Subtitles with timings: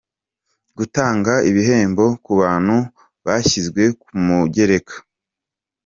[0.77, 2.77] Gutanga ibihembo ku bantu
[3.25, 4.95] bashyizwe ku mugereka.